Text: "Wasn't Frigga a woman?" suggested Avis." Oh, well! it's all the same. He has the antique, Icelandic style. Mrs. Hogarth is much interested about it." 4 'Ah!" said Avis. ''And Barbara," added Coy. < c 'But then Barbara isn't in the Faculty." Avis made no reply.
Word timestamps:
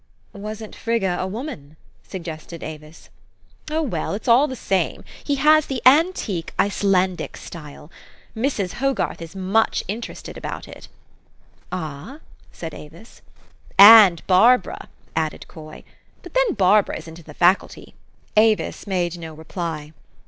"Wasn't 0.33 0.75
Frigga 0.75 1.17
a 1.21 1.27
woman?" 1.27 1.77
suggested 2.09 2.63
Avis." 2.63 3.09
Oh, 3.69 3.83
well! 3.83 4.15
it's 4.15 4.27
all 4.27 4.47
the 4.47 4.55
same. 4.55 5.03
He 5.23 5.35
has 5.35 5.67
the 5.67 5.79
antique, 5.85 6.55
Icelandic 6.57 7.37
style. 7.37 7.91
Mrs. 8.35 8.71
Hogarth 8.81 9.21
is 9.21 9.35
much 9.35 9.83
interested 9.87 10.37
about 10.39 10.67
it." 10.67 10.87
4 11.69 11.79
'Ah!" 11.79 12.19
said 12.51 12.73
Avis. 12.73 13.21
''And 14.01 14.25
Barbara," 14.25 14.89
added 15.25 15.47
Coy. 15.47 15.83
< 15.85 15.85
c 15.85 15.85
'But 16.23 16.33
then 16.33 16.55
Barbara 16.55 16.97
isn't 16.97 17.19
in 17.19 17.25
the 17.25 17.35
Faculty." 17.35 17.93
Avis 18.35 18.87
made 18.87 19.19
no 19.19 19.35
reply. 19.35 19.93